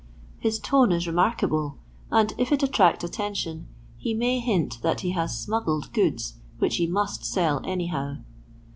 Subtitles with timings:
[0.39, 1.77] His tone is re* markable,
[2.09, 3.67] and if it attract attention,
[3.99, 8.15] he may hint that he has smuggled goods which he mvit sell anyhow.